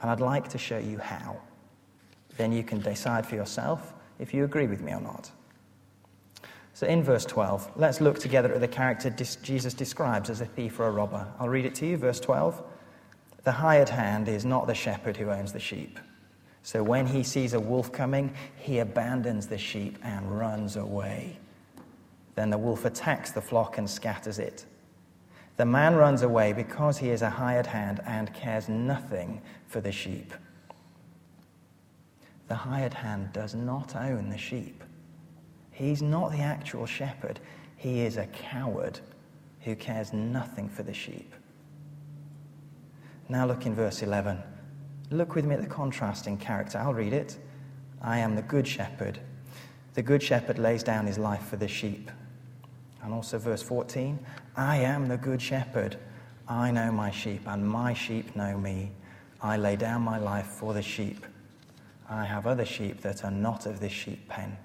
And 0.00 0.10
I'd 0.10 0.20
like 0.20 0.48
to 0.48 0.58
show 0.58 0.78
you 0.78 0.98
how. 0.98 1.40
Then 2.36 2.52
you 2.52 2.62
can 2.62 2.80
decide 2.80 3.26
for 3.26 3.34
yourself 3.34 3.94
if 4.18 4.32
you 4.32 4.44
agree 4.44 4.66
with 4.66 4.80
me 4.80 4.92
or 4.92 5.00
not. 5.00 5.30
So, 6.74 6.86
in 6.86 7.02
verse 7.02 7.24
12, 7.26 7.72
let's 7.76 8.00
look 8.00 8.18
together 8.18 8.52
at 8.54 8.60
the 8.60 8.68
character 8.68 9.10
Jesus 9.42 9.74
describes 9.74 10.30
as 10.30 10.40
a 10.40 10.46
thief 10.46 10.80
or 10.80 10.86
a 10.86 10.90
robber. 10.90 11.26
I'll 11.38 11.48
read 11.48 11.66
it 11.66 11.74
to 11.76 11.86
you. 11.86 11.96
Verse 11.98 12.18
12 12.18 12.62
The 13.44 13.52
hired 13.52 13.90
hand 13.90 14.26
is 14.26 14.44
not 14.44 14.66
the 14.66 14.74
shepherd 14.74 15.16
who 15.16 15.30
owns 15.30 15.52
the 15.52 15.60
sheep. 15.60 16.00
So, 16.62 16.82
when 16.82 17.06
he 17.06 17.22
sees 17.22 17.52
a 17.52 17.60
wolf 17.60 17.92
coming, 17.92 18.32
he 18.56 18.78
abandons 18.78 19.48
the 19.48 19.58
sheep 19.58 19.98
and 20.02 20.38
runs 20.38 20.76
away. 20.76 21.38
Then 22.34 22.50
the 22.50 22.58
wolf 22.58 22.84
attacks 22.84 23.30
the 23.30 23.42
flock 23.42 23.78
and 23.78 23.88
scatters 23.88 24.38
it. 24.38 24.64
The 25.56 25.66
man 25.66 25.96
runs 25.96 26.22
away 26.22 26.52
because 26.52 26.98
he 26.98 27.10
is 27.10 27.22
a 27.22 27.30
hired 27.30 27.66
hand 27.66 28.00
and 28.06 28.32
cares 28.32 28.68
nothing 28.68 29.42
for 29.66 29.80
the 29.80 29.92
sheep. 29.92 30.32
The 32.48 32.54
hired 32.54 32.94
hand 32.94 33.32
does 33.32 33.54
not 33.54 33.94
own 33.94 34.28
the 34.28 34.38
sheep. 34.38 34.82
He's 35.70 36.02
not 36.02 36.32
the 36.32 36.40
actual 36.40 36.86
shepherd. 36.86 37.40
He 37.76 38.00
is 38.00 38.16
a 38.16 38.26
coward 38.26 39.00
who 39.60 39.74
cares 39.74 40.12
nothing 40.12 40.68
for 40.68 40.82
the 40.82 40.94
sheep. 40.94 41.34
Now 43.28 43.46
look 43.46 43.66
in 43.66 43.74
verse 43.74 44.02
11. 44.02 44.42
Look 45.10 45.34
with 45.34 45.44
me 45.44 45.54
at 45.54 45.60
the 45.60 45.66
contrast 45.66 46.26
in 46.26 46.36
character. 46.38 46.78
I'll 46.78 46.94
read 46.94 47.12
it. 47.12 47.38
I 48.00 48.18
am 48.18 48.34
the 48.34 48.42
good 48.42 48.66
shepherd. 48.66 49.18
The 49.94 50.02
good 50.02 50.22
shepherd 50.22 50.58
lays 50.58 50.82
down 50.82 51.06
his 51.06 51.18
life 51.18 51.46
for 51.46 51.56
the 51.56 51.68
sheep. 51.68 52.10
And 53.02 53.12
also, 53.12 53.38
verse 53.38 53.62
14 53.62 54.18
I 54.56 54.76
am 54.78 55.08
the 55.08 55.16
good 55.16 55.42
shepherd. 55.42 55.96
I 56.48 56.70
know 56.70 56.90
my 56.92 57.10
sheep, 57.10 57.42
and 57.46 57.66
my 57.66 57.94
sheep 57.94 58.34
know 58.36 58.58
me. 58.58 58.92
I 59.40 59.56
lay 59.56 59.76
down 59.76 60.02
my 60.02 60.18
life 60.18 60.46
for 60.46 60.74
the 60.74 60.82
sheep. 60.82 61.26
I 62.08 62.24
have 62.24 62.46
other 62.46 62.64
sheep 62.64 63.00
that 63.00 63.24
are 63.24 63.30
not 63.30 63.66
of 63.66 63.80
this 63.80 63.92
sheep 63.92 64.28
pen. 64.28 64.56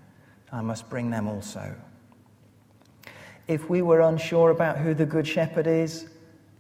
I 0.51 0.61
must 0.61 0.89
bring 0.89 1.09
them 1.09 1.27
also. 1.27 1.75
If 3.47 3.69
we 3.69 3.81
were 3.81 4.01
unsure 4.01 4.51
about 4.51 4.77
who 4.77 4.93
the 4.93 5.05
good 5.05 5.27
shepherd 5.27 5.67
is, 5.67 6.07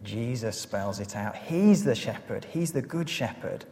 Jesus 0.03 0.59
spells 0.59 0.99
it 0.99 1.15
out. 1.15 1.35
He's 1.35 1.83
the 1.83 1.95
shepherd, 1.95 2.45
he's 2.45 2.71
the 2.71 2.81
good 2.81 3.09
shepherd. 3.09 3.65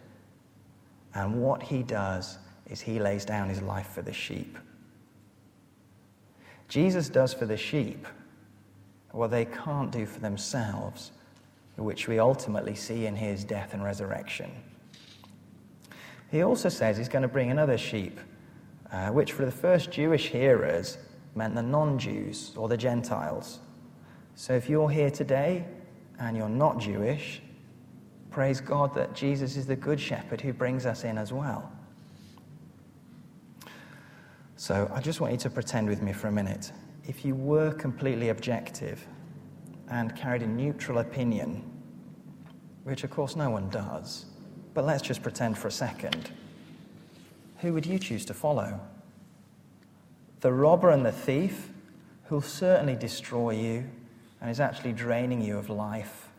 And 1.13 1.41
what 1.41 1.63
he 1.63 1.81
does 1.81 2.37
is 2.69 2.81
he 2.81 2.99
lays 2.99 3.23
down 3.23 3.47
his 3.47 3.61
life 3.61 3.87
for 3.87 4.01
the 4.01 4.11
sheep. 4.11 4.57
Jesus 6.67 7.09
does 7.09 7.33
for 7.33 7.45
the 7.45 7.57
sheep 7.57 8.07
what 9.11 9.31
they 9.31 9.45
can't 9.45 9.91
do 9.91 10.05
for 10.05 10.19
themselves, 10.19 11.11
which 11.77 12.07
we 12.07 12.19
ultimately 12.19 12.75
see 12.75 13.05
in 13.05 13.15
his 13.15 13.43
death 13.43 13.73
and 13.73 13.83
resurrection. 13.83 14.51
He 16.31 16.41
also 16.41 16.69
says 16.69 16.97
he's 16.97 17.09
going 17.09 17.21
to 17.21 17.27
bring 17.27 17.51
another 17.51 17.77
sheep, 17.77 18.19
uh, 18.91 19.09
which 19.09 19.31
for 19.31 19.45
the 19.45 19.51
first 19.51 19.91
Jewish 19.91 20.27
hearers 20.27 20.97
meant 21.33 21.55
the 21.55 21.63
non 21.63 21.97
Jews 21.97 22.53
or 22.57 22.67
the 22.67 22.77
Gentiles. 22.77 23.59
So 24.35 24.53
if 24.53 24.69
you're 24.69 24.89
here 24.89 25.11
today 25.11 25.65
and 26.19 26.35
you're 26.35 26.49
not 26.49 26.79
Jewish, 26.79 27.41
praise 28.31 28.59
God 28.59 28.93
that 28.95 29.15
Jesus 29.15 29.55
is 29.55 29.65
the 29.65 29.75
good 29.75 29.99
shepherd 29.99 30.41
who 30.41 30.51
brings 30.51 30.85
us 30.85 31.05
in 31.05 31.17
as 31.17 31.31
well. 31.31 31.71
So 34.57 34.89
I 34.93 35.01
just 35.01 35.19
want 35.19 35.33
you 35.33 35.39
to 35.39 35.49
pretend 35.49 35.89
with 35.89 36.01
me 36.01 36.13
for 36.13 36.27
a 36.27 36.31
minute. 36.31 36.71
If 37.03 37.25
you 37.25 37.35
were 37.35 37.71
completely 37.73 38.29
objective 38.29 39.05
and 39.89 40.15
carried 40.15 40.43
a 40.43 40.47
neutral 40.47 40.99
opinion, 40.99 41.61
which 42.83 43.03
of 43.03 43.09
course 43.09 43.35
no 43.35 43.49
one 43.49 43.69
does, 43.69 44.25
but 44.73 44.85
let's 44.85 45.01
just 45.01 45.21
pretend 45.21 45.57
for 45.57 45.67
a 45.67 45.71
second, 45.71 46.31
who 47.57 47.73
would 47.73 47.85
you 47.85 47.99
choose 47.99 48.23
to 48.25 48.33
follow? 48.33 48.79
The 50.39 50.53
robber 50.53 50.89
and 50.89 51.05
the 51.05 51.11
thief, 51.11 51.69
who'll 52.25 52.41
certainly 52.41 52.95
destroy 52.95 53.51
you 53.51 53.89
and 54.39 54.49
is 54.49 54.59
actually 54.61 54.93
draining 54.93 55.41
you 55.41 55.57
of 55.57 55.69
life? 55.69 56.29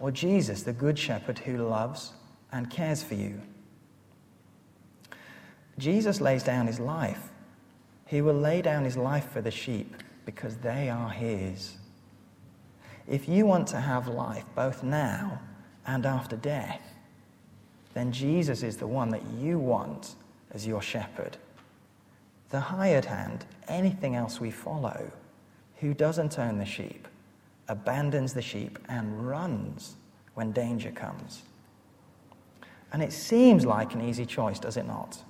Or 0.00 0.10
Jesus, 0.10 0.62
the 0.62 0.72
good 0.72 0.98
shepherd 0.98 1.40
who 1.40 1.58
loves 1.58 2.12
and 2.52 2.70
cares 2.70 3.02
for 3.02 3.14
you? 3.14 3.40
Jesus 5.76 6.20
lays 6.20 6.42
down 6.42 6.66
his 6.66 6.80
life 6.80 7.30
he 8.14 8.22
will 8.22 8.32
lay 8.32 8.62
down 8.62 8.84
his 8.84 8.96
life 8.96 9.28
for 9.32 9.40
the 9.40 9.50
sheep 9.50 9.96
because 10.24 10.56
they 10.58 10.88
are 10.88 11.10
his. 11.10 11.78
If 13.08 13.28
you 13.28 13.44
want 13.44 13.66
to 13.68 13.80
have 13.80 14.06
life 14.06 14.44
both 14.54 14.84
now 14.84 15.40
and 15.84 16.06
after 16.06 16.36
death, 16.36 16.80
then 17.92 18.12
Jesus 18.12 18.62
is 18.62 18.76
the 18.76 18.86
one 18.86 19.08
that 19.08 19.26
you 19.40 19.58
want 19.58 20.14
as 20.52 20.64
your 20.64 20.80
shepherd. 20.80 21.38
The 22.50 22.60
hired 22.60 23.04
hand, 23.04 23.46
anything 23.66 24.14
else 24.14 24.40
we 24.40 24.52
follow, 24.52 25.10
who 25.80 25.92
doesn't 25.92 26.38
own 26.38 26.58
the 26.58 26.64
sheep, 26.64 27.08
abandons 27.66 28.32
the 28.32 28.42
sheep 28.42 28.78
and 28.88 29.26
runs 29.26 29.96
when 30.34 30.52
danger 30.52 30.92
comes. 30.92 31.42
And 32.92 33.02
it 33.02 33.12
seems 33.12 33.66
like 33.66 33.92
an 33.92 34.08
easy 34.08 34.24
choice, 34.24 34.60
does 34.60 34.76
it 34.76 34.86
not? 34.86 35.20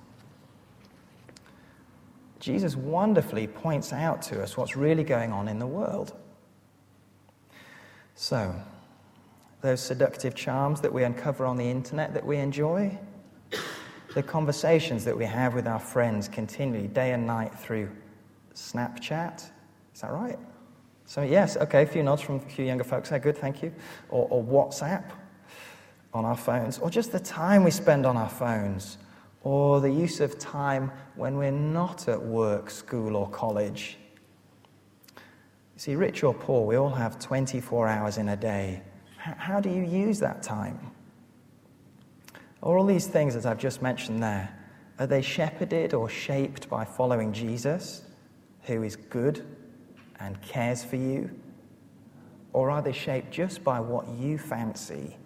Jesus 2.45 2.75
wonderfully 2.75 3.47
points 3.47 3.91
out 3.91 4.21
to 4.21 4.39
us 4.39 4.55
what's 4.55 4.75
really 4.75 5.03
going 5.03 5.31
on 5.31 5.47
in 5.47 5.57
the 5.57 5.65
world. 5.65 6.13
So, 8.13 8.53
those 9.61 9.81
seductive 9.81 10.35
charms 10.35 10.79
that 10.81 10.93
we 10.93 11.03
uncover 11.03 11.47
on 11.47 11.57
the 11.57 11.67
internet 11.67 12.13
that 12.13 12.23
we 12.23 12.37
enjoy, 12.37 12.95
the 14.13 14.21
conversations 14.21 15.03
that 15.05 15.17
we 15.17 15.25
have 15.25 15.55
with 15.55 15.65
our 15.65 15.79
friends 15.79 16.27
continually, 16.27 16.87
day 16.87 17.13
and 17.13 17.25
night 17.25 17.51
through 17.57 17.89
Snapchat, 18.53 19.49
is 19.95 20.01
that 20.01 20.11
right? 20.11 20.37
So, 21.07 21.23
yes, 21.23 21.57
okay, 21.57 21.81
a 21.81 21.87
few 21.87 22.03
nods 22.03 22.21
from 22.21 22.35
a 22.35 22.39
few 22.41 22.63
younger 22.63 22.83
folks 22.83 23.09
there, 23.09 23.17
good, 23.17 23.39
thank 23.39 23.63
you. 23.63 23.73
Or, 24.09 24.27
or 24.29 24.43
WhatsApp 24.43 25.05
on 26.13 26.25
our 26.25 26.37
phones, 26.37 26.77
or 26.77 26.91
just 26.91 27.11
the 27.11 27.19
time 27.19 27.63
we 27.63 27.71
spend 27.71 28.05
on 28.05 28.15
our 28.17 28.29
phones, 28.29 28.99
or 29.45 29.79
the 29.79 29.91
use 29.91 30.21
of 30.21 30.39
time 30.39 30.91
when 31.15 31.37
we're 31.37 31.51
not 31.51 32.07
at 32.07 32.21
work, 32.21 32.67
school, 32.67 33.15
or 33.15 33.29
college. 33.29 33.95
You 35.13 35.79
see, 35.79 35.95
rich 35.95 36.23
or 36.23 36.33
poor, 36.33 36.65
we 36.65 36.75
all 36.77 36.89
have 36.89 37.19
24 37.19 37.87
hours 37.87 38.17
in 38.17 38.29
a 38.29 38.35
day. 38.35 38.81
How 39.17 39.59
do 39.59 39.69
you 39.69 39.83
use 39.83 40.19
that 40.19 40.41
time? 40.41 40.79
Are 42.63 42.75
all 42.75 42.87
these 42.87 43.05
things, 43.05 43.35
that 43.35 43.45
I've 43.45 43.59
just 43.59 43.83
mentioned 43.83 44.23
there, 44.23 44.49
are 44.97 45.05
they 45.05 45.21
shepherded 45.21 45.93
or 45.93 46.09
shaped 46.09 46.67
by 46.67 46.83
following 46.83 47.31
Jesus, 47.31 48.01
who 48.63 48.81
is 48.81 48.95
good 48.95 49.45
and 50.19 50.41
cares 50.41 50.83
for 50.83 50.95
you? 50.95 51.29
Or 52.51 52.71
are 52.71 52.81
they 52.81 52.93
shaped 52.93 53.29
just 53.29 53.63
by 53.63 53.79
what 53.79 54.07
you 54.07 54.39
fancy? 54.39 55.17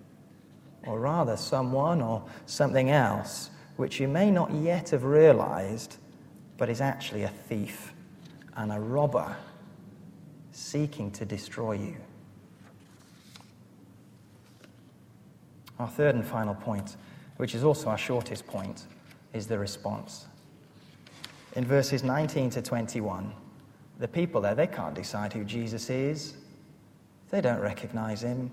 Or 0.86 1.00
rather, 1.00 1.38
someone 1.38 2.02
or 2.02 2.26
something 2.48 2.90
else 2.90 3.52
which 3.80 3.98
you 3.98 4.10
may 4.10 4.30
not 4.30 4.52
yet 4.52 4.90
have 4.90 5.06
realized, 5.06 5.96
but 6.58 6.70
is 6.70 6.82
actually 6.82 7.24
a 7.24 7.30
thief 7.30 7.94
and 8.58 8.74
a 8.74 8.80
robber 8.80 9.34
seeking 10.52 11.10
to 11.10 11.24
destroy 11.24 11.72
you? 11.72 11.96
Our 15.80 15.88
third 15.88 16.16
and 16.16 16.26
final 16.26 16.56
point, 16.56 16.98
which 17.38 17.56
is 17.56 17.64
also 17.64 17.88
our 17.88 17.98
shortest 17.98 18.46
point, 18.46 18.84
is 19.32 19.48
the 19.48 19.58
response. 19.58 20.26
In 21.56 21.64
verses 21.64 22.04
19 22.04 22.50
to 22.50 22.62
21, 22.62 23.32
the 23.98 24.10
people 24.10 24.42
there, 24.42 24.56
they 24.56 24.68
can't 24.68 24.94
decide 24.94 25.32
who 25.32 25.46
Jesus 25.46 25.90
is. 25.90 26.34
They 27.30 27.40
don't 27.40 27.62
recognize 27.62 28.24
him. 28.24 28.52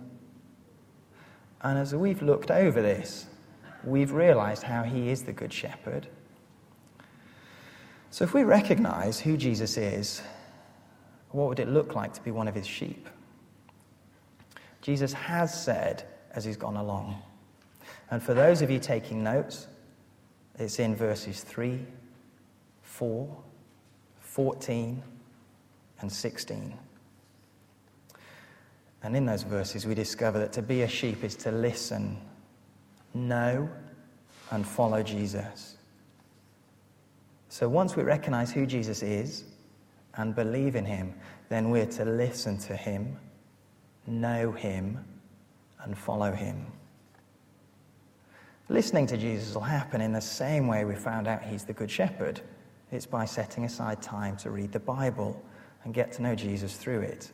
And 1.62 1.80
as 1.80 1.96
we've 1.96 2.22
looked 2.22 2.52
over 2.52 2.80
this, 2.80 3.26
we've 3.86 4.12
realized 4.12 4.62
how 4.62 4.82
he 4.82 5.10
is 5.10 5.22
the 5.22 5.32
Good 5.32 5.52
Shepherd. 5.52 6.06
So 8.10 8.24
if 8.24 8.34
we 8.34 8.44
recognize 8.44 9.20
who 9.20 9.36
Jesus 9.36 9.76
is, 9.76 10.22
what 11.30 11.48
would 11.48 11.60
it 11.60 11.68
look 11.68 11.94
like 11.94 12.12
to 12.14 12.22
be 12.22 12.30
one 12.30 12.48
of 12.48 12.54
his 12.54 12.66
sheep? 12.66 13.08
Jesus 14.80 15.12
has 15.12 15.64
said 15.64 16.04
as 16.34 16.44
he's 16.44 16.56
gone 16.56 16.76
along. 16.76 17.20
And 18.10 18.22
for 18.22 18.34
those 18.34 18.62
of 18.62 18.70
you 18.70 18.78
taking 18.78 19.22
notes, 19.22 19.66
it's 20.58 20.78
in 20.78 20.94
verses 20.94 21.42
3, 21.42 21.80
4, 22.82 23.36
14, 24.20 25.02
and 26.00 26.12
16. 26.12 26.78
And 29.02 29.16
in 29.16 29.26
those 29.26 29.42
verses, 29.42 29.86
we 29.86 29.94
discover 29.94 30.38
that 30.38 30.52
to 30.54 30.62
be 30.62 30.82
a 30.82 30.88
sheep 30.88 31.22
is 31.22 31.36
to 31.36 31.50
listen, 31.50 32.16
know, 33.16 33.68
and 34.50 34.66
follow 34.66 35.02
Jesus. 35.02 35.76
So 37.48 37.68
once 37.68 37.96
we 37.96 38.02
recognize 38.02 38.52
who 38.52 38.66
Jesus 38.66 39.02
is 39.02 39.44
and 40.14 40.34
believe 40.34 40.76
in 40.76 40.84
him, 40.84 41.14
then 41.48 41.70
we're 41.70 41.86
to 41.86 42.04
listen 42.04 42.58
to 42.58 42.76
him, 42.76 43.16
know 44.06 44.52
him, 44.52 45.04
and 45.82 45.96
follow 45.96 46.32
him. 46.32 46.66
Listening 48.68 49.06
to 49.06 49.16
Jesus 49.16 49.54
will 49.54 49.62
happen 49.62 50.00
in 50.00 50.12
the 50.12 50.20
same 50.20 50.66
way 50.66 50.84
we 50.84 50.96
found 50.96 51.28
out 51.28 51.42
he's 51.42 51.64
the 51.64 51.72
Good 51.72 51.90
Shepherd. 51.90 52.40
It's 52.90 53.06
by 53.06 53.24
setting 53.24 53.64
aside 53.64 54.02
time 54.02 54.36
to 54.38 54.50
read 54.50 54.72
the 54.72 54.80
Bible 54.80 55.40
and 55.84 55.94
get 55.94 56.12
to 56.12 56.22
know 56.22 56.34
Jesus 56.34 56.76
through 56.76 57.00
it. 57.02 57.30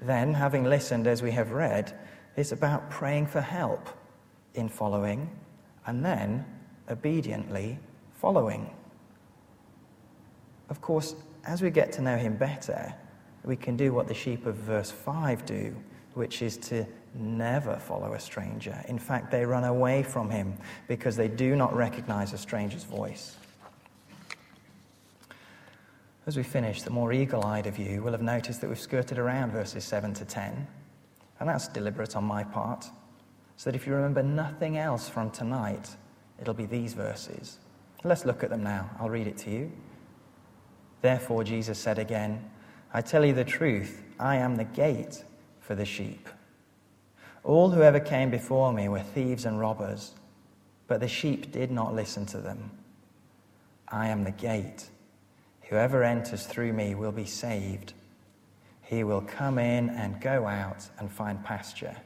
Then, 0.00 0.32
having 0.34 0.64
listened 0.64 1.06
as 1.06 1.22
we 1.22 1.30
have 1.32 1.52
read, 1.52 1.98
it's 2.36 2.52
about 2.52 2.90
praying 2.90 3.26
for 3.26 3.40
help 3.40 3.88
in 4.56 4.68
following 4.68 5.30
and 5.86 6.04
then 6.04 6.44
obediently 6.90 7.78
following. 8.14 8.70
Of 10.68 10.80
course, 10.80 11.14
as 11.44 11.62
we 11.62 11.70
get 11.70 11.92
to 11.92 12.02
know 12.02 12.16
him 12.16 12.36
better, 12.36 12.92
we 13.44 13.56
can 13.56 13.76
do 13.76 13.92
what 13.92 14.08
the 14.08 14.14
sheep 14.14 14.46
of 14.46 14.56
verse 14.56 14.90
5 14.90 15.46
do, 15.46 15.76
which 16.14 16.42
is 16.42 16.56
to 16.56 16.84
never 17.14 17.76
follow 17.76 18.14
a 18.14 18.20
stranger. 18.20 18.84
In 18.88 18.98
fact, 18.98 19.30
they 19.30 19.44
run 19.44 19.64
away 19.64 20.02
from 20.02 20.28
him 20.28 20.56
because 20.88 21.16
they 21.16 21.28
do 21.28 21.54
not 21.54 21.74
recognize 21.74 22.32
a 22.32 22.38
stranger's 22.38 22.84
voice. 22.84 23.36
As 26.26 26.36
we 26.36 26.42
finish, 26.42 26.82
the 26.82 26.90
more 26.90 27.12
eagle 27.12 27.44
eyed 27.44 27.68
of 27.68 27.78
you 27.78 28.02
will 28.02 28.10
have 28.10 28.22
noticed 28.22 28.60
that 28.60 28.68
we've 28.68 28.80
skirted 28.80 29.16
around 29.16 29.52
verses 29.52 29.84
7 29.84 30.12
to 30.14 30.24
10. 30.24 30.66
And 31.38 31.48
that's 31.48 31.68
deliberate 31.68 32.16
on 32.16 32.24
my 32.24 32.42
part, 32.42 32.86
so 33.56 33.70
that 33.70 33.76
if 33.76 33.86
you 33.86 33.94
remember 33.94 34.22
nothing 34.22 34.76
else 34.76 35.08
from 35.08 35.30
tonight, 35.30 35.96
it'll 36.40 36.54
be 36.54 36.66
these 36.66 36.92
verses. 36.92 37.58
Let's 38.04 38.24
look 38.24 38.44
at 38.44 38.50
them 38.50 38.62
now. 38.62 38.90
I'll 39.00 39.10
read 39.10 39.26
it 39.26 39.38
to 39.38 39.50
you. 39.50 39.72
Therefore, 41.02 41.44
Jesus 41.44 41.78
said 41.78 41.98
again, 41.98 42.50
I 42.92 43.00
tell 43.00 43.24
you 43.24 43.32
the 43.32 43.44
truth, 43.44 44.02
I 44.18 44.36
am 44.36 44.56
the 44.56 44.64
gate 44.64 45.24
for 45.60 45.74
the 45.74 45.84
sheep. 45.84 46.28
All 47.44 47.70
who 47.70 47.82
ever 47.82 48.00
came 48.00 48.30
before 48.30 48.72
me 48.72 48.88
were 48.88 49.00
thieves 49.00 49.44
and 49.44 49.58
robbers, 49.58 50.14
but 50.86 51.00
the 51.00 51.08
sheep 51.08 51.52
did 51.52 51.70
not 51.70 51.94
listen 51.94 52.26
to 52.26 52.38
them. 52.38 52.70
I 53.88 54.08
am 54.08 54.24
the 54.24 54.32
gate. 54.32 54.88
Whoever 55.68 56.02
enters 56.02 56.46
through 56.46 56.72
me 56.72 56.94
will 56.94 57.12
be 57.12 57.24
saved. 57.24 57.92
He 58.82 59.04
will 59.04 59.20
come 59.20 59.58
in 59.58 59.90
and 59.90 60.20
go 60.20 60.46
out 60.46 60.88
and 60.98 61.10
find 61.10 61.42
pasture. 61.44 61.96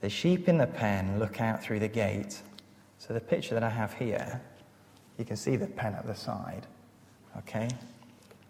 The 0.00 0.10
sheep 0.10 0.48
in 0.48 0.58
the 0.58 0.66
pen 0.66 1.18
look 1.18 1.40
out 1.40 1.62
through 1.62 1.80
the 1.80 1.88
gate. 1.88 2.40
So, 2.98 3.14
the 3.14 3.20
picture 3.20 3.54
that 3.54 3.62
I 3.62 3.70
have 3.70 3.94
here, 3.94 4.40
you 5.18 5.24
can 5.24 5.36
see 5.36 5.56
the 5.56 5.66
pen 5.66 5.94
at 5.94 6.06
the 6.06 6.14
side. 6.14 6.66
Okay? 7.38 7.68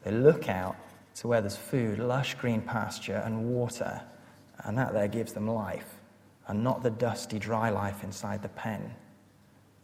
They 0.04 0.10
look 0.10 0.48
out 0.48 0.76
to 1.16 1.28
where 1.28 1.40
there's 1.40 1.56
food, 1.56 1.98
lush 1.98 2.34
green 2.34 2.60
pasture, 2.60 3.22
and 3.24 3.46
water. 3.46 4.00
And 4.64 4.76
that 4.76 4.92
there 4.92 5.08
gives 5.08 5.32
them 5.32 5.48
life, 5.48 5.94
and 6.48 6.62
not 6.64 6.82
the 6.82 6.90
dusty, 6.90 7.38
dry 7.38 7.70
life 7.70 8.02
inside 8.02 8.42
the 8.42 8.48
pen. 8.48 8.94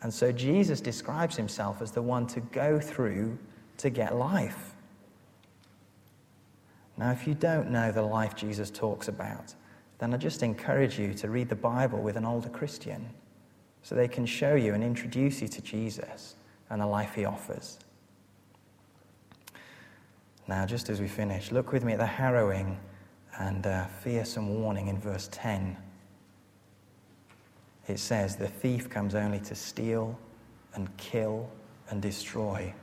And 0.02 0.12
so 0.12 0.32
Jesus 0.32 0.80
describes 0.80 1.36
himself 1.36 1.80
as 1.80 1.92
the 1.92 2.02
one 2.02 2.26
to 2.28 2.40
go 2.40 2.78
through 2.78 3.38
to 3.78 3.90
get 3.90 4.16
life. 4.16 4.74
Now, 6.96 7.10
if 7.10 7.26
you 7.26 7.34
don't 7.34 7.70
know 7.70 7.90
the 7.90 8.02
life 8.02 8.36
Jesus 8.36 8.70
talks 8.70 9.08
about, 9.08 9.54
then 10.04 10.12
I 10.12 10.18
just 10.18 10.42
encourage 10.42 10.98
you 10.98 11.14
to 11.14 11.30
read 11.30 11.48
the 11.48 11.56
Bible 11.56 11.98
with 11.98 12.18
an 12.18 12.26
older 12.26 12.50
Christian 12.50 13.08
so 13.82 13.94
they 13.94 14.06
can 14.06 14.26
show 14.26 14.54
you 14.54 14.74
and 14.74 14.84
introduce 14.84 15.40
you 15.40 15.48
to 15.48 15.62
Jesus 15.62 16.34
and 16.68 16.82
the 16.82 16.86
life 16.86 17.14
he 17.14 17.24
offers. 17.24 17.78
Now, 20.46 20.66
just 20.66 20.90
as 20.90 21.00
we 21.00 21.08
finish, 21.08 21.52
look 21.52 21.72
with 21.72 21.84
me 21.84 21.94
at 21.94 21.98
the 21.98 22.04
harrowing 22.04 22.78
and 23.38 23.66
uh, 23.66 23.86
fearsome 23.86 24.60
warning 24.60 24.88
in 24.88 24.98
verse 24.98 25.30
10. 25.32 25.74
It 27.88 27.98
says, 27.98 28.36
The 28.36 28.48
thief 28.48 28.90
comes 28.90 29.14
only 29.14 29.40
to 29.40 29.54
steal 29.54 30.18
and 30.74 30.94
kill 30.98 31.48
and 31.88 32.02
destroy. 32.02 32.74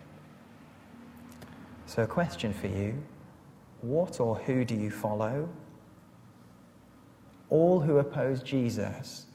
So, 1.85 2.01
a 2.01 2.07
question 2.07 2.51
for 2.51 2.65
you 2.65 2.99
what 3.81 4.19
or 4.19 4.37
who 4.37 4.65
do 4.65 4.73
you 4.73 4.89
follow? 4.89 5.47
All 7.51 7.79
who 7.79 7.99
oppose 7.99 8.41
Jesus 8.41 9.27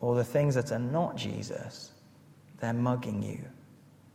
or 0.00 0.14
the 0.16 0.24
things 0.24 0.54
that 0.56 0.72
are 0.72 0.78
not 0.78 1.16
Jesus, 1.16 1.92
they're 2.60 2.74
mugging 2.74 3.22
you. 3.22 3.38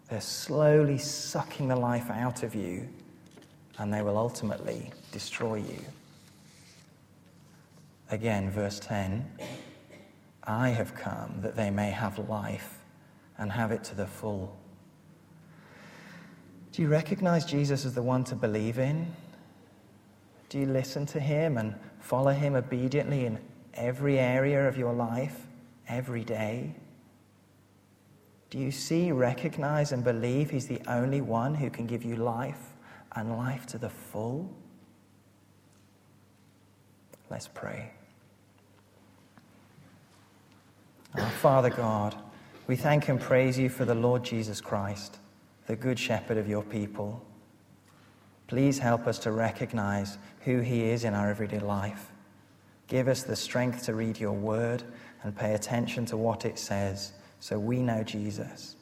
They're 0.10 0.22
slowly 0.22 0.98
sucking 0.98 1.68
the 1.68 1.76
life 1.76 2.12
out 2.12 2.44
of 2.44 2.54
you, 2.54 2.88
and 3.78 3.92
they 3.92 4.02
will 4.02 4.18
ultimately 4.18 4.92
destroy 5.12 5.56
you. 5.56 5.80
Again, 8.12 8.52
verse 8.52 8.80
10 8.80 9.26
I 10.44 10.70
have 10.70 10.94
come 10.96 11.42
that 11.42 11.56
they 11.56 11.70
may 11.70 11.92
have 11.92 12.30
life 12.30 12.80
and 13.38 13.52
have 13.52 13.72
it 13.72 13.84
to 13.86 13.96
the 13.96 14.08
full. 14.08 14.56
Do 16.72 16.82
you 16.82 16.90
recognize 16.90 17.46
Jesus 17.46 17.86
as 17.86 17.96
the 17.96 18.02
one 18.02 18.24
to 18.26 18.36
believe 18.36 18.78
in? 18.78 19.14
Do 20.50 20.60
you 20.60 20.66
listen 20.66 21.06
to 21.08 21.20
him 21.20 21.58
and 21.58 21.76
follow 22.00 22.32
him 22.32 22.56
obediently 22.56 23.26
in 23.26 23.40
every 23.74 24.18
area 24.20 24.68
of 24.68 24.78
your 24.78 24.94
life, 24.94 25.46
every 25.88 26.24
day? 26.24 26.74
Do 28.50 28.58
you 28.58 28.72
see, 28.72 29.12
recognize, 29.12 29.92
and 29.92 30.04
believe 30.04 30.50
he's 30.50 30.68
the 30.68 30.82
only 30.88 31.20
one 31.20 31.54
who 31.54 31.70
can 31.70 31.86
give 31.86 32.04
you 32.04 32.16
life 32.16 32.74
and 33.16 33.38
life 33.38 33.66
to 33.68 33.78
the 33.78 33.90
full? 33.90 34.50
Let's 37.30 37.50
pray. 37.50 37.92
Our 41.16 41.30
Father 41.30 41.70
God, 41.70 42.16
we 42.68 42.78
thank 42.78 43.10
and 43.10 43.20
praise 43.20 43.60
you 43.60 43.68
for 43.68 43.84
the 43.84 43.96
Lord 43.96 44.24
Jesus 44.24 44.62
Christ, 44.62 45.18
the 45.66 45.76
Good 45.76 46.00
Shepherd 46.00 46.38
of 46.38 46.48
your 46.48 46.64
people. 46.64 47.27
Please 48.48 48.80
help 48.80 49.08
us 49.08 49.20
to 49.20 49.32
recognize 49.32 50.18
who 50.42 50.60
He 50.60 50.84
is 50.84 51.04
in 51.04 51.14
our 51.14 51.30
everyday 51.30 51.60
life. 51.60 52.12
Give 52.88 53.08
us 53.08 53.24
the 53.24 53.36
strength 53.36 53.84
to 53.84 53.94
read 53.94 54.20
your 54.20 54.32
word 54.32 54.84
and 55.24 55.36
pay 55.36 55.54
attention 55.54 56.06
to 56.08 56.18
what 56.18 56.46
it 56.46 56.58
says 56.58 57.12
so 57.40 57.60
we 57.60 57.82
know 57.82 58.04
Jesus. 58.04 58.78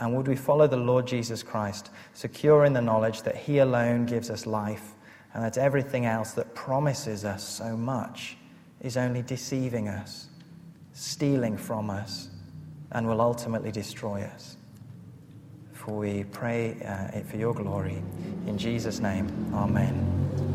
And 0.00 0.16
would 0.16 0.26
we 0.26 0.34
follow 0.34 0.66
the 0.66 0.76
Lord 0.76 1.06
Jesus 1.06 1.42
Christ, 1.42 1.90
secure 2.14 2.64
in 2.64 2.72
the 2.72 2.80
knowledge 2.80 3.22
that 3.22 3.36
He 3.36 3.58
alone 3.58 4.06
gives 4.06 4.30
us 4.30 4.46
life 4.46 4.94
and 5.34 5.44
that 5.44 5.58
everything 5.58 6.06
else 6.06 6.32
that 6.32 6.54
promises 6.54 7.24
us 7.24 7.46
so 7.46 7.76
much 7.76 8.36
is 8.80 8.96
only 8.96 9.22
deceiving 9.22 9.88
us, 9.88 10.26
stealing 10.92 11.56
from 11.56 11.90
us, 11.90 12.30
and 12.92 13.06
will 13.06 13.20
ultimately 13.20 13.70
destroy 13.70 14.22
us. 14.22 14.56
For 15.84 15.96
we 15.96 16.24
pray 16.24 16.76
uh, 16.84 17.16
it 17.16 17.26
for 17.26 17.38
your 17.38 17.54
glory. 17.54 18.02
In 18.46 18.58
Jesus' 18.58 19.00
name, 19.00 19.28
amen. 19.54 20.49